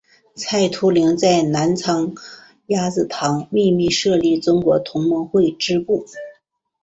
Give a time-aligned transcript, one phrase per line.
[0.33, 2.15] 蔡突灵在南昌
[2.65, 6.07] 鸭子塘秘密设立中国同盟会支部。